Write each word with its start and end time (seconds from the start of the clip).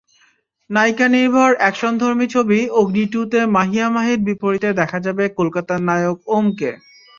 নায়িকানির্ভর 0.69 1.51
অ্যাকশনধর্মী 1.57 2.25
ছবি 2.29 2.59
অগ্নি-টুতে 2.79 3.39
মাহিয়া 3.55 3.87
মাহির 3.89 4.17
বিপরীতে 4.27 4.69
দেখা 4.79 4.99
যাবে 5.05 5.23
কলকাতার 5.37 5.79
নায়ক 5.87 6.17
ওমকে। 6.31 6.69